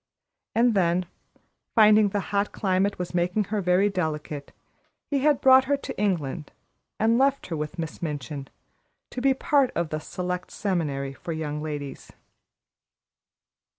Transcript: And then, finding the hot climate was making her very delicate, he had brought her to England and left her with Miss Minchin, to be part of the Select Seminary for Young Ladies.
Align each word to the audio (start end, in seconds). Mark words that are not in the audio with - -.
And 0.55 0.73
then, 0.73 1.05
finding 1.75 2.09
the 2.09 2.19
hot 2.33 2.51
climate 2.51 2.97
was 2.97 3.13
making 3.13 3.43
her 3.53 3.61
very 3.61 3.87
delicate, 3.87 4.51
he 5.11 5.19
had 5.19 5.39
brought 5.41 5.65
her 5.65 5.77
to 5.77 5.95
England 6.01 6.51
and 6.99 7.19
left 7.19 7.45
her 7.49 7.55
with 7.55 7.77
Miss 7.77 8.01
Minchin, 8.01 8.47
to 9.11 9.21
be 9.21 9.35
part 9.35 9.69
of 9.75 9.89
the 9.89 9.99
Select 9.99 10.49
Seminary 10.49 11.13
for 11.13 11.33
Young 11.33 11.61
Ladies. 11.61 12.11